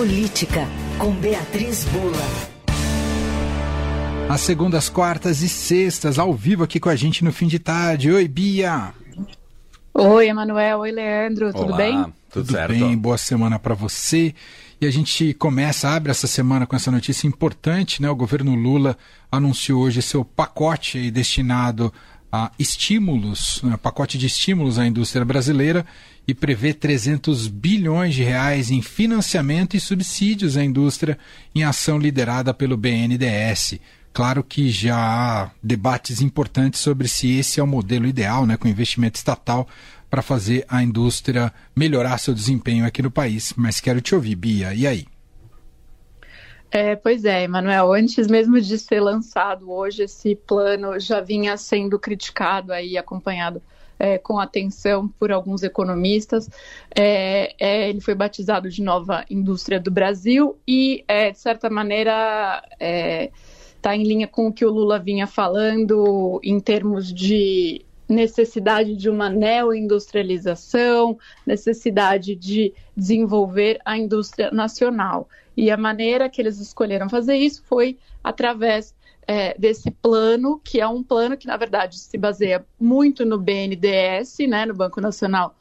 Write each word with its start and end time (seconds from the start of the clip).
Política, 0.00 0.66
com 0.96 1.12
Beatriz 1.12 1.84
Bula. 1.84 2.16
Às 4.30 4.40
segundas, 4.40 4.88
quartas 4.88 5.42
e 5.42 5.48
sextas, 5.48 6.18
ao 6.18 6.32
vivo 6.32 6.64
aqui 6.64 6.80
com 6.80 6.88
a 6.88 6.96
gente 6.96 7.22
no 7.22 7.30
fim 7.30 7.46
de 7.46 7.58
tarde. 7.58 8.10
Oi, 8.10 8.26
Bia. 8.26 8.94
Oi, 9.92 10.26
Emanuel. 10.26 10.78
Oi, 10.78 10.90
Leandro. 10.90 11.52
Tudo 11.52 11.66
Olá, 11.66 11.76
bem? 11.76 12.02
Tudo, 12.02 12.14
Tudo 12.46 12.52
certo. 12.52 12.70
bem? 12.70 12.96
Boa 12.96 13.18
semana 13.18 13.58
para 13.58 13.74
você. 13.74 14.34
E 14.80 14.86
a 14.86 14.90
gente 14.90 15.34
começa, 15.34 15.90
abre 15.90 16.10
essa 16.10 16.26
semana 16.26 16.66
com 16.66 16.74
essa 16.74 16.90
notícia 16.90 17.28
importante, 17.28 18.00
né? 18.00 18.08
O 18.08 18.16
governo 18.16 18.54
Lula 18.54 18.96
anunciou 19.30 19.82
hoje 19.82 20.00
seu 20.00 20.24
pacote 20.24 21.10
destinado 21.10 21.92
a 22.32 22.52
estímulos, 22.58 23.60
né? 23.62 23.76
pacote 23.76 24.16
de 24.16 24.26
estímulos 24.26 24.78
à 24.78 24.86
indústria 24.86 25.24
brasileira 25.24 25.84
e 26.26 26.34
prevê 26.34 26.72
300 26.72 27.48
bilhões 27.48 28.14
de 28.14 28.22
reais 28.22 28.70
em 28.70 28.80
financiamento 28.80 29.76
e 29.76 29.80
subsídios 29.80 30.56
à 30.56 30.64
indústria 30.64 31.18
em 31.54 31.64
ação 31.64 31.98
liderada 31.98 32.54
pelo 32.54 32.76
BNDES. 32.76 33.80
Claro 34.12 34.42
que 34.42 34.70
já 34.70 34.96
há 34.96 35.50
debates 35.62 36.20
importantes 36.20 36.80
sobre 36.80 37.08
se 37.08 37.30
esse 37.32 37.60
é 37.60 37.62
o 37.62 37.66
modelo 37.66 38.06
ideal, 38.06 38.46
né, 38.46 38.56
com 38.56 38.68
investimento 38.68 39.16
estatal 39.16 39.68
para 40.08 40.22
fazer 40.22 40.64
a 40.68 40.82
indústria 40.82 41.52
melhorar 41.74 42.18
seu 42.18 42.34
desempenho 42.34 42.84
aqui 42.84 43.02
no 43.02 43.10
país. 43.10 43.54
Mas 43.56 43.80
quero 43.80 44.00
te 44.00 44.14
ouvir, 44.14 44.34
Bia. 44.34 44.74
E 44.74 44.86
aí? 44.86 45.06
É, 46.70 46.94
pois 46.94 47.24
é, 47.24 47.42
Emanuel. 47.42 47.92
Antes 47.92 48.28
mesmo 48.28 48.60
de 48.60 48.78
ser 48.78 49.00
lançado 49.00 49.70
hoje, 49.70 50.04
esse 50.04 50.36
plano 50.36 50.98
já 51.00 51.20
vinha 51.20 51.56
sendo 51.56 51.98
criticado 51.98 52.72
aí, 52.72 52.96
acompanhado 52.96 53.60
é, 53.98 54.18
com 54.18 54.38
atenção 54.38 55.08
por 55.08 55.32
alguns 55.32 55.64
economistas. 55.64 56.48
É, 56.94 57.54
é, 57.58 57.88
ele 57.90 58.00
foi 58.00 58.14
batizado 58.14 58.70
de 58.70 58.82
nova 58.82 59.24
indústria 59.28 59.80
do 59.80 59.90
Brasil 59.90 60.56
e, 60.66 61.04
é, 61.08 61.32
de 61.32 61.38
certa 61.38 61.68
maneira, 61.68 62.62
está 63.76 63.96
em 63.96 64.04
linha 64.04 64.28
com 64.28 64.46
o 64.46 64.52
que 64.52 64.64
o 64.64 64.70
Lula 64.70 64.98
vinha 64.98 65.26
falando 65.26 66.40
em 66.42 66.60
termos 66.60 67.12
de 67.12 67.84
necessidade 68.12 68.96
de 68.96 69.08
uma 69.08 69.28
neoindustrialização, 69.28 71.18
necessidade 71.46 72.34
de 72.34 72.72
desenvolver 72.96 73.80
a 73.84 73.96
indústria 73.96 74.50
nacional. 74.50 75.28
E 75.56 75.70
a 75.70 75.76
maneira 75.76 76.28
que 76.28 76.40
eles 76.40 76.58
escolheram 76.58 77.08
fazer 77.08 77.36
isso 77.36 77.62
foi 77.64 77.98
através 78.22 78.94
é, 79.26 79.54
desse 79.58 79.90
plano, 79.90 80.60
que 80.64 80.80
é 80.80 80.88
um 80.88 81.02
plano 81.02 81.36
que, 81.36 81.46
na 81.46 81.56
verdade, 81.56 81.98
se 81.98 82.18
baseia 82.18 82.64
muito 82.78 83.24
no 83.24 83.38
BNDES, 83.38 84.38
né, 84.48 84.66
no 84.66 84.74
Banco 84.74 85.00
Nacional 85.00 85.54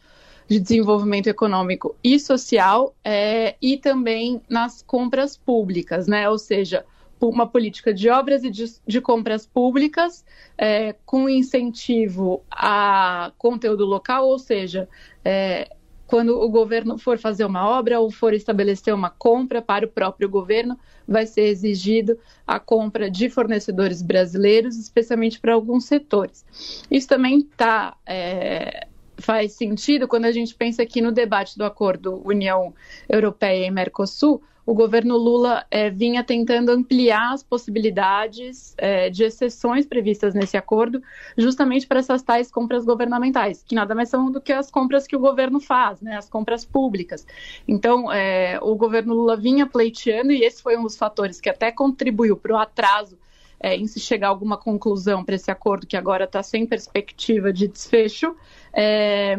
de 0.48 0.60
Desenvolvimento 0.60 1.28
Econômico 1.28 1.96
e 2.04 2.20
Social, 2.20 2.96
é, 3.04 3.56
e 3.62 3.78
também 3.78 4.42
nas 4.50 4.82
compras 4.82 5.38
públicas, 5.38 6.08
né, 6.08 6.28
ou 6.28 6.40
seja, 6.40 6.84
uma 7.22 7.48
política 7.48 7.94
de 7.94 8.10
obras 8.10 8.44
e 8.44 8.50
de, 8.50 8.66
de 8.86 9.02
compras 9.02 9.46
públicas 9.46 10.26
é, 10.58 10.94
com 11.06 11.28
incentivo 11.28 12.44
a 12.50 13.32
conteúdo 13.38 13.86
local, 13.86 14.28
ou 14.28 14.40
seja, 14.40 14.88
é, 15.24 15.76
quando 16.10 16.42
o 16.42 16.50
governo 16.50 16.98
for 16.98 17.20
fazer 17.20 17.46
uma 17.46 17.70
obra 17.70 18.00
ou 18.00 18.10
for 18.10 18.34
estabelecer 18.34 18.94
uma 18.94 19.12
compra 19.12 19.62
para 19.62 19.86
o 19.86 19.90
próprio 19.90 20.28
governo, 20.28 20.76
vai 21.08 21.28
ser 21.28 21.44
exigido 21.44 22.18
a 22.48 22.60
compra 22.60 23.12
de 23.12 23.30
fornecedores 23.30 24.02
brasileiros, 24.02 24.76
especialmente 24.76 25.40
para 25.40 25.54
alguns 25.54 25.86
setores. 25.86 26.44
Isso 26.90 27.08
também 27.08 27.44
tá, 27.56 27.96
é, 28.08 28.88
faz 29.20 29.54
sentido 29.54 30.08
quando 30.08 30.26
a 30.26 30.32
gente 30.32 30.56
pensa 30.56 30.84
aqui 30.84 31.02
no 31.02 31.12
debate 31.12 31.58
do 31.58 31.64
acordo 31.64 32.22
União 32.26 32.74
Europeia 33.08 33.68
e 33.68 33.72
Mercosul, 33.72 34.42
o 34.70 34.74
governo 34.76 35.18
Lula 35.18 35.66
é, 35.72 35.90
vinha 35.90 36.24
tentando 36.24 36.70
ampliar 36.70 37.34
as 37.34 37.42
possibilidades 37.42 38.76
é, 38.78 39.10
de 39.10 39.24
exceções 39.24 39.88
previstas 39.88 40.36
nesse 40.36 40.58
acordo, 40.58 41.02
justamente 41.36 41.88
para 41.88 41.98
essas 41.98 42.22
tais 42.22 42.52
compras 42.52 42.86
governamentais, 42.86 43.64
que 43.64 43.74
nada 43.74 43.96
mais 43.96 44.10
são 44.10 44.32
do 44.32 44.40
que 44.40 44.54
as 44.54 44.70
compras 44.70 45.08
que 45.08 45.16
o 45.16 45.20
governo 45.20 45.60
faz, 45.60 46.02
né, 46.02 46.18
as 46.18 46.30
compras 46.30 46.66
públicas. 46.66 47.26
Então, 47.68 48.12
é, 48.12 48.60
o 48.62 48.76
governo 48.76 49.16
Lula 49.16 49.36
vinha 49.36 49.66
pleiteando, 49.66 50.32
e 50.32 50.44
esse 50.44 50.62
foi 50.62 50.78
um 50.78 50.84
dos 50.84 50.96
fatores 50.96 51.42
que 51.42 51.50
até 51.50 51.72
contribuiu 51.72 52.38
para 52.38 52.54
o 52.54 52.58
atraso 52.58 53.18
é, 53.60 53.76
em 53.76 53.88
se 53.88 54.00
chegar 54.00 54.28
a 54.28 54.30
alguma 54.30 54.58
conclusão 54.58 55.24
para 55.24 55.36
esse 55.36 55.52
acordo 55.52 55.88
que 55.88 55.98
agora 55.98 56.26
está 56.26 56.42
sem 56.42 56.66
perspectiva 56.66 57.52
de 57.52 57.68
desfecho. 57.68 58.36
É, 58.74 59.38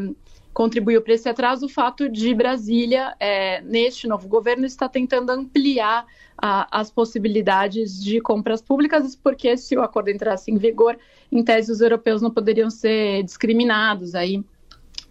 contribuiu 0.52 1.00
para 1.00 1.14
esse 1.14 1.28
atraso 1.28 1.66
o 1.66 1.68
fato 1.68 2.08
de 2.08 2.34
Brasília, 2.34 3.14
é, 3.20 3.60
neste 3.62 4.06
novo 4.06 4.28
governo, 4.28 4.66
está 4.66 4.88
tentando 4.88 5.30
ampliar 5.30 6.04
a, 6.36 6.80
as 6.80 6.90
possibilidades 6.90 8.02
de 8.02 8.20
compras 8.20 8.60
públicas, 8.60 9.14
porque 9.14 9.56
se 9.56 9.76
o 9.76 9.82
acordo 9.82 10.10
entrasse 10.10 10.50
em 10.50 10.56
vigor, 10.56 10.98
em 11.30 11.42
tese 11.42 11.70
os 11.70 11.80
europeus 11.80 12.20
não 12.20 12.30
poderiam 12.30 12.70
ser 12.70 13.22
discriminados 13.22 14.14
aí 14.14 14.44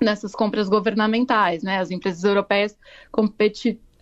nessas 0.02 0.34
compras 0.34 0.70
governamentais, 0.70 1.62
né? 1.62 1.80
As 1.80 1.92
empresas 1.92 2.24
europeias 2.24 2.78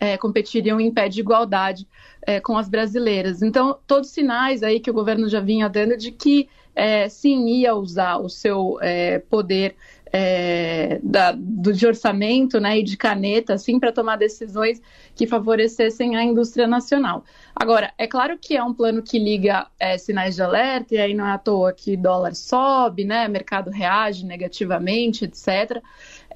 é, 0.00 0.16
competiriam 0.16 0.80
em 0.80 0.92
pé 0.92 1.08
de 1.08 1.20
igualdade 1.20 1.86
é, 2.28 2.40
com 2.40 2.58
as 2.58 2.68
brasileiras. 2.68 3.40
Então, 3.40 3.78
todos 3.86 4.10
os 4.10 4.14
sinais 4.14 4.62
aí 4.62 4.80
que 4.80 4.90
o 4.90 4.92
governo 4.92 5.30
já 5.30 5.40
vinha 5.40 5.66
dando 5.66 5.96
de 5.96 6.12
que 6.12 6.46
é, 6.74 7.08
sim 7.08 7.46
ia 7.48 7.74
usar 7.74 8.18
o 8.18 8.28
seu 8.28 8.78
é, 8.82 9.18
poder 9.18 9.74
é, 10.12 11.00
da, 11.02 11.32
do, 11.32 11.72
de 11.72 11.86
orçamento 11.86 12.60
né, 12.60 12.80
e 12.80 12.82
de 12.82 12.98
caneta 12.98 13.54
assim, 13.54 13.80
para 13.80 13.92
tomar 13.92 14.16
decisões 14.16 14.80
que 15.14 15.26
favorecessem 15.26 16.16
a 16.16 16.22
indústria 16.22 16.66
nacional. 16.66 17.24
Agora, 17.56 17.94
é 17.96 18.06
claro 18.06 18.38
que 18.38 18.54
é 18.54 18.62
um 18.62 18.74
plano 18.74 19.02
que 19.02 19.18
liga 19.18 19.66
é, 19.80 19.96
sinais 19.96 20.34
de 20.34 20.42
alerta, 20.42 20.94
e 20.94 20.98
aí 20.98 21.14
não 21.14 21.26
é 21.26 21.32
à 21.32 21.38
toa 21.38 21.72
que 21.72 21.96
dólar 21.96 22.34
sobe, 22.34 23.04
né, 23.04 23.26
mercado 23.26 23.70
reage 23.70 24.26
negativamente, 24.26 25.24
etc. 25.24 25.82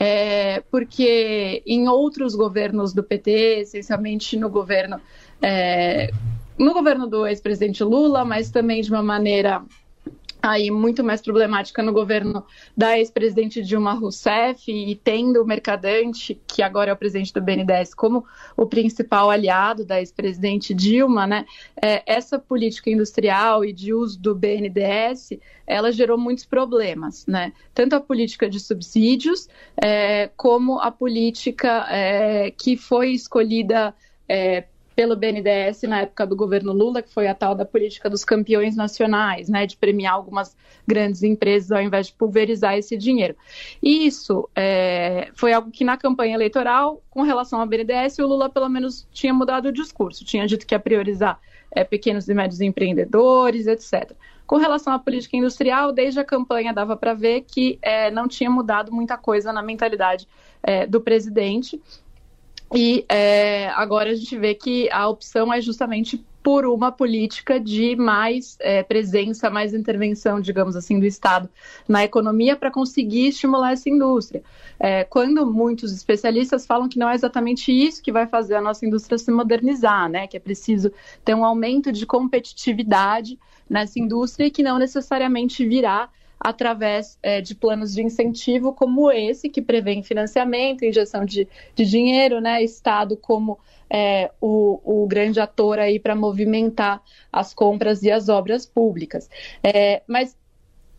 É, 0.00 0.60
porque 0.70 1.62
em 1.66 1.86
outros 1.86 2.34
governos 2.34 2.94
do 2.94 3.02
PT, 3.02 3.60
essencialmente 3.60 4.38
no 4.38 4.48
governo, 4.48 4.98
é, 5.42 6.10
no 6.58 6.72
governo 6.72 7.06
do 7.06 7.26
ex-presidente 7.26 7.82
Lula, 7.82 8.24
mas 8.24 8.50
também 8.50 8.80
de 8.80 8.90
uma 8.90 9.02
maneira 9.02 9.62
aí 10.42 10.70
muito 10.72 11.04
mais 11.04 11.22
problemática 11.22 11.82
no 11.82 11.92
governo 11.92 12.44
da 12.76 12.98
ex-presidente 12.98 13.62
Dilma 13.62 13.92
Rousseff 13.92 14.70
e 14.70 14.96
tendo 14.96 15.40
o 15.40 15.46
Mercadante, 15.46 16.40
que 16.48 16.62
agora 16.62 16.90
é 16.90 16.92
o 16.92 16.96
presidente 16.96 17.32
do 17.32 17.40
BNDES, 17.40 17.94
como 17.94 18.24
o 18.56 18.66
principal 18.66 19.30
aliado 19.30 19.84
da 19.84 20.00
ex-presidente 20.00 20.74
Dilma, 20.74 21.28
né? 21.28 21.46
É, 21.80 22.02
essa 22.06 22.40
política 22.40 22.90
industrial 22.90 23.64
e 23.64 23.72
de 23.72 23.94
uso 23.94 24.20
do 24.20 24.34
BNDES, 24.34 25.34
ela 25.64 25.92
gerou 25.92 26.18
muitos 26.18 26.44
problemas, 26.44 27.24
né? 27.26 27.52
Tanto 27.72 27.94
a 27.94 28.00
política 28.00 28.50
de 28.50 28.58
subsídios, 28.58 29.48
é, 29.80 30.28
como 30.36 30.80
a 30.80 30.90
política 30.90 31.86
é, 31.88 32.50
que 32.50 32.76
foi 32.76 33.12
escolhida 33.12 33.94
é, 34.28 34.64
pelo 34.94 35.16
BNDES 35.16 35.82
na 35.82 36.00
época 36.02 36.26
do 36.26 36.36
governo 36.36 36.72
Lula, 36.72 37.02
que 37.02 37.12
foi 37.12 37.26
a 37.26 37.34
tal 37.34 37.54
da 37.54 37.64
política 37.64 38.08
dos 38.10 38.24
campeões 38.24 38.76
nacionais, 38.76 39.48
né, 39.48 39.66
de 39.66 39.76
premiar 39.76 40.14
algumas 40.14 40.56
grandes 40.86 41.22
empresas 41.22 41.72
ao 41.72 41.82
invés 41.82 42.08
de 42.08 42.12
pulverizar 42.14 42.76
esse 42.76 42.96
dinheiro. 42.96 43.36
E 43.82 44.06
isso 44.06 44.48
é, 44.54 45.30
foi 45.34 45.52
algo 45.52 45.70
que 45.70 45.84
na 45.84 45.96
campanha 45.96 46.34
eleitoral, 46.34 47.02
com 47.10 47.22
relação 47.22 47.60
ao 47.60 47.66
BNDES, 47.66 48.18
o 48.18 48.26
Lula 48.26 48.48
pelo 48.48 48.68
menos 48.68 49.06
tinha 49.12 49.32
mudado 49.32 49.66
o 49.66 49.72
discurso, 49.72 50.24
tinha 50.24 50.46
dito 50.46 50.66
que 50.66 50.74
ia 50.74 50.80
priorizar 50.80 51.40
é, 51.70 51.84
pequenos 51.84 52.28
e 52.28 52.34
médios 52.34 52.60
empreendedores, 52.60 53.66
etc. 53.66 54.12
Com 54.46 54.56
relação 54.56 54.92
à 54.92 54.98
política 54.98 55.36
industrial, 55.36 55.92
desde 55.92 56.20
a 56.20 56.24
campanha 56.24 56.74
dava 56.74 56.96
para 56.96 57.14
ver 57.14 57.42
que 57.42 57.78
é, 57.80 58.10
não 58.10 58.28
tinha 58.28 58.50
mudado 58.50 58.92
muita 58.92 59.16
coisa 59.16 59.52
na 59.52 59.62
mentalidade 59.62 60.28
é, 60.62 60.86
do 60.86 61.00
presidente. 61.00 61.80
E 62.74 63.04
é, 63.08 63.68
agora 63.70 64.10
a 64.10 64.14
gente 64.14 64.36
vê 64.38 64.54
que 64.54 64.90
a 64.90 65.08
opção 65.08 65.52
é 65.52 65.60
justamente 65.60 66.24
por 66.42 66.66
uma 66.66 66.90
política 66.90 67.60
de 67.60 67.94
mais 67.94 68.56
é, 68.58 68.82
presença, 68.82 69.48
mais 69.48 69.72
intervenção, 69.72 70.40
digamos 70.40 70.74
assim, 70.74 70.98
do 70.98 71.06
Estado 71.06 71.48
na 71.86 72.02
economia 72.02 72.56
para 72.56 72.70
conseguir 72.70 73.28
estimular 73.28 73.72
essa 73.72 73.88
indústria. 73.88 74.42
É, 74.78 75.04
quando 75.04 75.46
muitos 75.46 75.92
especialistas 75.92 76.66
falam 76.66 76.88
que 76.88 76.98
não 76.98 77.08
é 77.08 77.14
exatamente 77.14 77.70
isso 77.70 78.02
que 78.02 78.10
vai 78.10 78.26
fazer 78.26 78.56
a 78.56 78.60
nossa 78.60 78.84
indústria 78.84 79.18
se 79.18 79.30
modernizar, 79.30 80.08
né? 80.08 80.26
Que 80.26 80.36
é 80.36 80.40
preciso 80.40 80.90
ter 81.24 81.34
um 81.34 81.44
aumento 81.44 81.92
de 81.92 82.04
competitividade 82.04 83.38
nessa 83.70 84.00
indústria 84.00 84.46
e 84.46 84.50
que 84.50 84.62
não 84.62 84.78
necessariamente 84.78 85.64
virá 85.64 86.08
através 86.42 87.18
é, 87.22 87.40
de 87.40 87.54
planos 87.54 87.94
de 87.94 88.02
incentivo 88.02 88.72
como 88.72 89.10
esse, 89.10 89.48
que 89.48 89.62
prevê 89.62 90.02
financiamento, 90.02 90.84
injeção 90.84 91.24
de, 91.24 91.46
de 91.74 91.84
dinheiro, 91.84 92.40
né? 92.40 92.62
Estado 92.62 93.16
como 93.16 93.58
é, 93.88 94.30
o, 94.40 94.80
o, 94.84 95.06
grande 95.06 95.38
ator 95.38 95.78
aí 95.78 96.00
para 96.00 96.16
movimentar 96.16 97.00
as 97.32 97.54
compras 97.54 98.02
e 98.02 98.10
as 98.10 98.28
obras 98.28 98.66
públicas. 98.66 99.30
É, 99.62 100.02
mas 100.06 100.36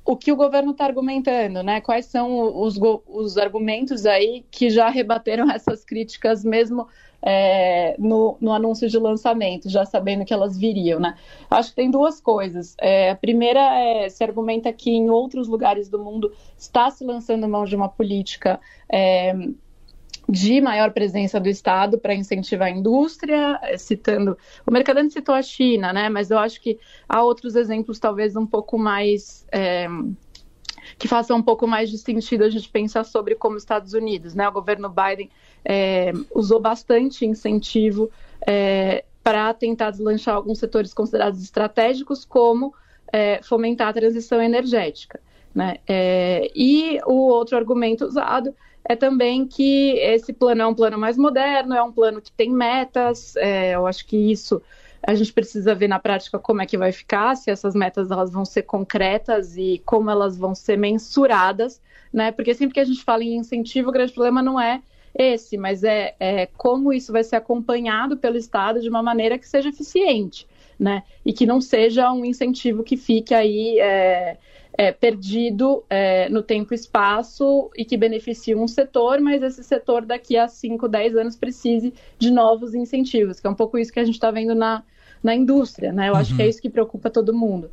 o 0.05 0.15
que 0.15 0.31
o 0.31 0.35
governo 0.35 0.71
está 0.71 0.85
argumentando, 0.85 1.61
né? 1.61 1.81
Quais 1.81 2.05
são 2.05 2.61
os, 2.61 2.79
os 3.07 3.37
argumentos 3.37 4.05
aí 4.05 4.45
que 4.49 4.69
já 4.69 4.89
rebateram 4.89 5.49
essas 5.51 5.83
críticas 5.83 6.43
mesmo 6.43 6.87
é, 7.25 7.95
no, 7.97 8.37
no, 8.41 8.51
anúncio 8.51 8.89
de 8.89 8.97
lançamento, 8.99 9.69
já 9.69 9.85
sabendo 9.85 10.25
que 10.25 10.33
elas 10.33 10.57
viriam, 10.57 10.99
né? 10.99 11.15
Acho 11.49 11.69
que 11.69 11.75
tem 11.77 11.89
duas 11.89 12.19
coisas. 12.19 12.75
É, 12.79 13.11
a 13.11 13.15
primeira 13.15 13.61
é 13.79 14.09
se 14.09 14.23
argumenta 14.23 14.73
que 14.73 14.91
em 14.91 15.09
outros 15.09 15.47
lugares 15.47 15.87
do 15.87 15.97
mundo 15.97 16.31
está 16.57 16.91
se 16.91 17.05
lançando 17.05 17.47
mão 17.47 17.63
de 17.63 17.75
uma 17.75 17.87
política 17.87 18.59
é, 18.91 19.33
de 20.27 20.59
maior 20.61 20.91
presença 20.91 21.39
do 21.39 21.47
Estado 21.47 21.97
para 21.97 22.13
incentivar 22.13 22.67
a 22.67 22.71
indústria, 22.71 23.59
é, 23.61 23.77
citando. 23.77 24.37
O 24.65 24.71
Mercadante 24.71 25.13
citou 25.13 25.35
a 25.35 25.41
China, 25.41 25.93
né? 25.93 26.09
Mas 26.09 26.29
eu 26.29 26.37
acho 26.37 26.61
que 26.61 26.77
há 27.07 27.23
outros 27.23 27.55
exemplos, 27.55 27.99
talvez 27.99 28.35
um 28.35 28.45
pouco 28.45 28.77
mais. 28.77 29.45
É, 29.51 29.87
que 30.97 31.07
façam 31.07 31.37
um 31.37 31.41
pouco 31.41 31.67
mais 31.67 31.89
de 31.89 31.97
sentido 31.97 32.43
a 32.43 32.49
gente 32.49 32.69
pensar 32.69 33.03
sobre 33.03 33.35
como 33.35 33.55
os 33.55 33.63
Estados 33.63 33.93
Unidos, 33.93 34.33
né? 34.33 34.47
O 34.47 34.51
governo 34.51 34.89
Biden 34.89 35.29
é, 35.63 36.11
usou 36.33 36.59
bastante 36.59 37.25
incentivo 37.25 38.09
é, 38.45 39.03
para 39.23 39.53
tentar 39.53 39.91
deslanchar 39.91 40.35
alguns 40.35 40.59
setores 40.59 40.93
considerados 40.93 41.41
estratégicos, 41.41 42.25
como 42.25 42.73
é, 43.11 43.41
fomentar 43.43 43.87
a 43.87 43.93
transição 43.93 44.41
energética. 44.41 45.19
Né? 45.53 45.77
É, 45.87 46.51
e 46.55 46.99
o 47.05 47.27
outro 47.27 47.55
argumento 47.55 48.05
usado 48.05 48.53
é 48.83 48.95
também 48.95 49.47
que 49.47 49.91
esse 49.99 50.33
plano 50.33 50.61
é 50.63 50.67
um 50.67 50.73
plano 50.73 50.97
mais 50.97 51.17
moderno, 51.17 51.73
é 51.73 51.81
um 51.81 51.91
plano 51.91 52.21
que 52.21 52.31
tem 52.31 52.51
metas. 52.51 53.35
É, 53.37 53.75
eu 53.75 53.87
acho 53.87 54.05
que 54.05 54.17
isso 54.17 54.61
a 55.05 55.13
gente 55.13 55.33
precisa 55.33 55.75
ver 55.75 55.87
na 55.87 55.99
prática 55.99 56.39
como 56.39 56.61
é 56.61 56.65
que 56.65 56.77
vai 56.77 56.91
ficar, 56.91 57.35
se 57.35 57.51
essas 57.51 57.75
metas 57.75 58.09
elas 58.09 58.31
vão 58.31 58.45
ser 58.45 58.63
concretas 58.63 59.57
e 59.57 59.81
como 59.85 60.09
elas 60.09 60.37
vão 60.37 60.55
ser 60.55 60.77
mensuradas, 60.77 61.81
né? 62.11 62.31
Porque 62.31 62.53
sempre 62.53 62.73
que 62.73 62.79
a 62.79 62.85
gente 62.85 63.03
fala 63.03 63.23
em 63.23 63.35
incentivo, 63.35 63.89
o 63.89 63.91
grande 63.91 64.13
problema 64.13 64.41
não 64.41 64.59
é 64.59 64.81
esse, 65.13 65.57
mas 65.57 65.83
é, 65.83 66.15
é 66.19 66.45
como 66.57 66.93
isso 66.93 67.11
vai 67.11 67.23
ser 67.23 67.35
acompanhado 67.35 68.17
pelo 68.17 68.37
Estado 68.37 68.79
de 68.79 68.89
uma 68.89 69.03
maneira 69.03 69.37
que 69.37 69.47
seja 69.47 69.69
eficiente, 69.69 70.47
né? 70.83 71.03
E 71.25 71.31
que 71.31 71.45
não 71.45 71.61
seja 71.61 72.11
um 72.11 72.25
incentivo 72.25 72.83
que 72.83 72.97
fique 72.97 73.33
aí 73.33 73.79
é, 73.79 74.37
é, 74.77 74.91
perdido 74.91 75.85
é, 75.89 76.27
no 76.27 76.43
tempo 76.43 76.73
e 76.73 76.75
espaço 76.75 77.71
e 77.77 77.85
que 77.85 77.95
beneficie 77.95 78.53
um 78.53 78.67
setor, 78.67 79.21
mas 79.21 79.41
esse 79.41 79.63
setor 79.63 80.05
daqui 80.05 80.35
a 80.35 80.49
5, 80.49 80.89
10 80.89 81.15
anos 81.15 81.35
precise 81.37 81.93
de 82.19 82.29
novos 82.29 82.75
incentivos, 82.75 83.39
que 83.39 83.47
é 83.47 83.49
um 83.49 83.55
pouco 83.55 83.77
isso 83.77 83.93
que 83.93 83.99
a 84.01 84.03
gente 84.03 84.15
está 84.15 84.29
vendo 84.29 84.53
na, 84.53 84.83
na 85.23 85.33
indústria, 85.33 85.93
né? 85.93 86.09
Eu 86.09 86.13
uhum. 86.13 86.19
acho 86.19 86.35
que 86.35 86.41
é 86.41 86.43
uhum. 86.43 86.49
isso 86.49 86.61
que 86.61 86.69
preocupa 86.69 87.09
todo 87.09 87.33
mundo. 87.33 87.71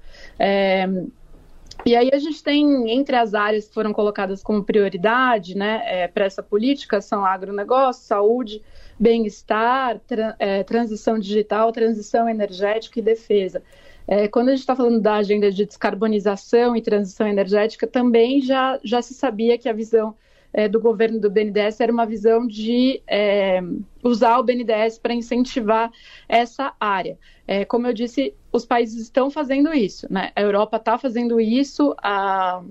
E 1.86 1.96
aí 1.96 2.10
a 2.12 2.18
gente 2.18 2.42
tem, 2.42 2.90
entre 2.90 3.16
as 3.16 3.34
áreas 3.34 3.68
que 3.68 3.74
foram 3.74 3.92
colocadas 3.92 4.42
como 4.42 4.62
prioridade 4.62 5.56
né, 5.56 5.82
é, 5.84 6.08
para 6.08 6.24
essa 6.24 6.42
política, 6.42 7.00
são 7.00 7.24
agronegócio, 7.24 8.04
saúde, 8.04 8.62
bem-estar, 8.98 9.98
tra 10.06 10.36
é, 10.38 10.62
transição 10.62 11.18
digital, 11.18 11.72
transição 11.72 12.28
energética 12.28 12.98
e 12.98 13.02
defesa. 13.02 13.62
É, 14.06 14.28
quando 14.28 14.48
a 14.48 14.50
gente 14.50 14.60
está 14.60 14.74
falando 14.74 15.00
da 15.00 15.14
agenda 15.14 15.50
de 15.50 15.64
descarbonização 15.64 16.76
e 16.76 16.82
transição 16.82 17.26
energética, 17.26 17.86
também 17.86 18.40
já, 18.40 18.78
já 18.82 19.00
se 19.00 19.14
sabia 19.14 19.56
que 19.56 19.68
a 19.68 19.72
visão 19.72 20.14
é, 20.52 20.68
do 20.68 20.80
governo 20.80 21.20
do 21.20 21.30
BNDES 21.30 21.80
era 21.80 21.92
uma 21.92 22.06
visão 22.06 22.46
de 22.46 23.02
é, 23.06 23.60
usar 24.02 24.38
o 24.38 24.42
BNDES 24.42 24.98
para 24.98 25.14
incentivar 25.14 25.90
essa 26.28 26.72
área. 26.78 27.18
É, 27.46 27.64
como 27.64 27.86
eu 27.86 27.92
disse, 27.92 28.34
os 28.52 28.64
países 28.64 29.02
estão 29.02 29.30
fazendo 29.30 29.72
isso, 29.72 30.06
né? 30.10 30.32
A 30.34 30.42
Europa 30.42 30.76
está 30.76 30.98
fazendo 30.98 31.40
isso, 31.40 31.94
a, 32.02 32.62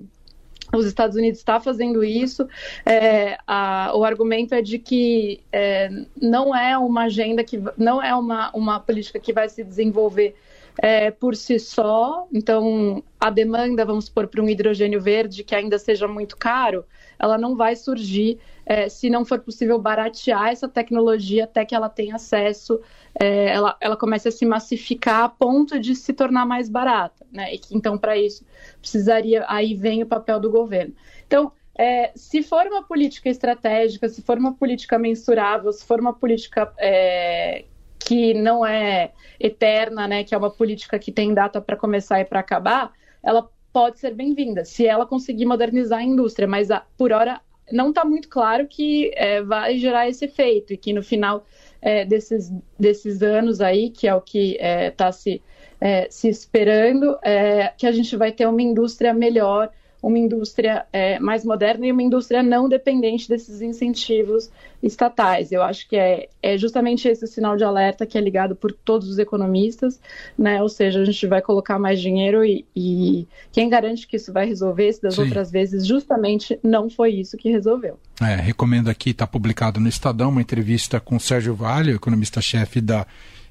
os 0.72 0.86
Estados 0.86 1.16
Unidos 1.16 1.38
está 1.38 1.60
fazendo 1.60 2.04
isso. 2.04 2.46
É, 2.84 3.38
a, 3.46 3.92
o 3.94 4.04
argumento 4.04 4.54
é 4.54 4.62
de 4.62 4.78
que 4.78 5.40
é, 5.52 5.90
não 6.20 6.54
é 6.54 6.76
uma 6.78 7.04
agenda 7.04 7.42
que 7.42 7.62
não 7.76 8.02
é 8.02 8.14
uma, 8.14 8.50
uma 8.52 8.80
política 8.80 9.18
que 9.18 9.32
vai 9.32 9.48
se 9.48 9.64
desenvolver 9.64 10.36
é, 10.78 11.10
por 11.10 11.36
si 11.36 11.58
só. 11.58 12.26
Então, 12.32 13.02
a 13.18 13.30
demanda, 13.30 13.84
vamos 13.84 14.06
supor, 14.06 14.26
para 14.28 14.42
um 14.42 14.48
hidrogênio 14.48 15.00
verde 15.00 15.44
que 15.44 15.54
ainda 15.54 15.78
seja 15.78 16.06
muito 16.08 16.36
caro, 16.36 16.84
ela 17.18 17.36
não 17.36 17.56
vai 17.56 17.76
surgir 17.76 18.38
é, 18.64 18.88
se 18.88 19.10
não 19.10 19.24
for 19.24 19.40
possível 19.40 19.78
baratear 19.78 20.48
essa 20.48 20.68
tecnologia 20.68 21.44
até 21.44 21.64
que 21.64 21.74
ela 21.74 21.88
tenha 21.88 22.14
acesso, 22.14 22.80
é, 23.18 23.46
ela, 23.52 23.76
ela 23.80 23.96
comece 23.96 24.28
a 24.28 24.32
se 24.32 24.46
massificar 24.46 25.24
a 25.24 25.28
ponto 25.28 25.78
de 25.78 25.94
se 25.94 26.12
tornar 26.12 26.46
mais 26.46 26.68
barata. 26.68 27.26
Né? 27.32 27.54
E 27.54 27.60
então, 27.72 27.98
para 27.98 28.16
isso, 28.16 28.46
precisaria, 28.80 29.44
aí 29.48 29.74
vem 29.74 30.02
o 30.02 30.06
papel 30.06 30.38
do 30.38 30.50
governo. 30.50 30.94
Então, 31.26 31.52
é, 31.76 32.12
se 32.14 32.42
for 32.42 32.66
uma 32.66 32.82
política 32.82 33.28
estratégica, 33.28 34.08
se 34.08 34.22
for 34.22 34.38
uma 34.38 34.54
política 34.54 34.98
mensurável, 34.98 35.72
se 35.72 35.84
for 35.84 35.98
uma 35.98 36.12
política 36.12 36.72
é, 36.78 37.64
que 38.10 38.34
não 38.34 38.66
é 38.66 39.12
eterna, 39.38 40.08
né, 40.08 40.24
que 40.24 40.34
é 40.34 40.38
uma 40.38 40.50
política 40.50 40.98
que 40.98 41.12
tem 41.12 41.32
data 41.32 41.60
para 41.60 41.76
começar 41.76 42.20
e 42.20 42.24
para 42.24 42.40
acabar, 42.40 42.90
ela 43.22 43.48
pode 43.72 44.00
ser 44.00 44.12
bem-vinda, 44.14 44.64
se 44.64 44.84
ela 44.84 45.06
conseguir 45.06 45.46
modernizar 45.46 46.00
a 46.00 46.02
indústria, 46.02 46.48
mas 46.48 46.72
a, 46.72 46.84
por 46.98 47.12
hora 47.12 47.40
não 47.70 47.90
está 47.90 48.04
muito 48.04 48.28
claro 48.28 48.66
que 48.66 49.12
é, 49.14 49.40
vai 49.42 49.78
gerar 49.78 50.08
esse 50.08 50.24
efeito 50.24 50.72
e 50.72 50.76
que 50.76 50.92
no 50.92 51.04
final 51.04 51.46
é, 51.80 52.04
desses, 52.04 52.52
desses 52.76 53.22
anos 53.22 53.60
aí, 53.60 53.90
que 53.90 54.08
é 54.08 54.14
o 54.14 54.20
que 54.20 54.54
está 54.54 54.66
é, 54.66 54.90
tá 54.90 55.12
se, 55.12 55.40
é, 55.80 56.08
se 56.10 56.28
esperando, 56.28 57.16
é, 57.22 57.72
que 57.78 57.86
a 57.86 57.92
gente 57.92 58.16
vai 58.16 58.32
ter 58.32 58.44
uma 58.48 58.60
indústria 58.60 59.14
melhor 59.14 59.70
uma 60.02 60.18
indústria 60.18 60.86
é, 60.92 61.18
mais 61.18 61.44
moderna 61.44 61.86
e 61.86 61.92
uma 61.92 62.02
indústria 62.02 62.42
não 62.42 62.68
dependente 62.68 63.28
desses 63.28 63.60
incentivos 63.60 64.50
estatais. 64.82 65.52
Eu 65.52 65.62
acho 65.62 65.88
que 65.88 65.96
é, 65.96 66.28
é 66.42 66.56
justamente 66.56 67.06
esse 67.06 67.26
sinal 67.26 67.56
de 67.56 67.64
alerta 67.64 68.06
que 68.06 68.16
é 68.16 68.20
ligado 68.20 68.56
por 68.56 68.72
todos 68.72 69.08
os 69.08 69.18
economistas, 69.18 70.00
né? 70.38 70.62
Ou 70.62 70.68
seja, 70.68 71.00
a 71.00 71.04
gente 71.04 71.26
vai 71.26 71.42
colocar 71.42 71.78
mais 71.78 72.00
dinheiro 72.00 72.44
e, 72.44 72.64
e 72.74 73.28
quem 73.52 73.68
garante 73.68 74.06
que 74.06 74.16
isso 74.16 74.32
vai 74.32 74.46
resolver 74.46 74.92
se 74.92 75.02
das 75.02 75.14
Sim. 75.14 75.22
outras 75.22 75.50
vezes 75.50 75.86
justamente 75.86 76.58
não 76.62 76.88
foi 76.88 77.12
isso 77.12 77.36
que 77.36 77.50
resolveu. 77.50 77.98
É, 78.20 78.36
recomendo 78.36 78.88
aqui, 78.88 79.10
está 79.10 79.26
publicado 79.26 79.80
no 79.80 79.88
Estadão, 79.88 80.30
uma 80.30 80.40
entrevista 80.40 80.98
com 80.98 81.16
o 81.16 81.20
Sérgio 81.20 81.54
Vale, 81.54 81.92
economista-chefe 81.92 82.80
da 82.80 83.06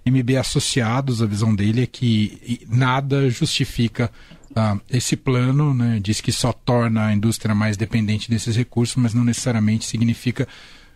MB 0.05 0.37
Associados. 0.37 1.21
A 1.21 1.25
visão 1.25 1.53
dele 1.53 1.83
é 1.83 1.87
que 1.87 2.61
nada 2.67 3.29
justifica 3.29 4.11
ah, 4.55 4.77
esse 4.89 5.15
plano 5.15 5.73
né, 5.73 5.99
diz 6.01 6.21
que 6.21 6.31
só 6.31 6.51
torna 6.51 7.07
a 7.07 7.13
indústria 7.13 7.53
mais 7.53 7.77
dependente 7.77 8.29
desses 8.29 8.55
recursos, 8.55 8.95
mas 8.95 9.13
não 9.13 9.23
necessariamente 9.23 9.85
significa 9.85 10.47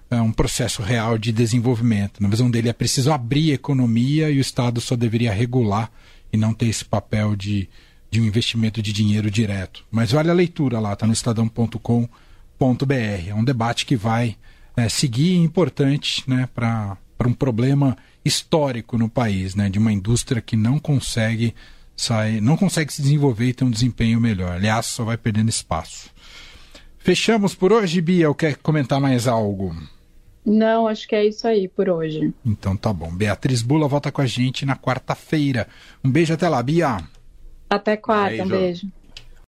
ah, 0.09 0.21
um 0.21 0.31
processo 0.31 0.81
real 0.81 1.17
de 1.17 1.31
desenvolvimento. 1.31 2.21
Na 2.21 2.29
visão 2.29 2.49
dele, 2.49 2.69
é 2.69 2.73
preciso 2.73 3.11
abrir 3.11 3.51
a 3.51 3.55
economia 3.55 4.29
e 4.29 4.37
o 4.37 4.41
Estado 4.41 4.81
só 4.81 4.95
deveria 4.95 5.31
regular 5.31 5.91
e 6.31 6.37
não 6.37 6.53
ter 6.53 6.67
esse 6.67 6.83
papel 6.83 7.35
de, 7.35 7.69
de 8.09 8.19
um 8.19 8.25
investimento 8.25 8.81
de 8.81 8.91
dinheiro 8.91 9.29
direto. 9.29 9.85
Mas 9.91 10.11
vale 10.11 10.31
a 10.31 10.33
leitura 10.33 10.79
lá, 10.79 10.93
está 10.93 11.05
no 11.05 11.13
estadão.com.br. 11.13 12.09
É 13.27 13.35
um 13.35 13.43
debate 13.43 13.85
que 13.85 13.95
vai 13.95 14.35
é, 14.75 14.89
seguir 14.89 15.35
importante 15.35 16.23
né, 16.27 16.49
para 16.53 16.97
um 17.27 17.33
problema 17.33 17.97
histórico 18.23 18.97
no 18.97 19.09
país, 19.09 19.55
né, 19.55 19.69
de 19.69 19.79
uma 19.79 19.91
indústria 19.91 20.41
que 20.41 20.55
não 20.55 20.79
consegue 20.79 21.53
sai, 21.95 22.41
não 22.41 22.57
consegue 22.57 22.91
se 22.91 23.01
desenvolver 23.01 23.47
e 23.47 23.53
ter 23.53 23.63
um 23.63 23.71
desempenho 23.71 24.19
melhor. 24.19 24.53
Aliás, 24.53 24.87
só 24.87 25.03
vai 25.03 25.17
perdendo 25.17 25.49
espaço. 25.49 26.09
Fechamos 26.97 27.53
por 27.53 27.71
hoje, 27.71 28.01
Bia. 28.01 28.29
Ou 28.29 28.35
quer 28.35 28.55
comentar 28.57 28.99
mais 28.99 29.27
algo? 29.27 29.75
Não, 30.45 30.87
acho 30.87 31.07
que 31.07 31.15
é 31.15 31.25
isso 31.25 31.47
aí 31.47 31.67
por 31.67 31.89
hoje. 31.89 32.33
Então 32.45 32.75
tá 32.75 32.91
bom. 32.91 33.13
Beatriz 33.13 33.61
Bula 33.61 33.87
volta 33.87 34.11
com 34.11 34.21
a 34.21 34.25
gente 34.25 34.65
na 34.65 34.75
quarta-feira. 34.75 35.67
Um 36.03 36.09
beijo 36.09 36.33
até 36.33 36.49
lá, 36.49 36.61
Bia. 36.61 36.97
Até 37.69 37.97
quarta, 37.97 38.37
beijo. 38.37 38.43
um 38.43 38.59
beijo. 38.59 38.87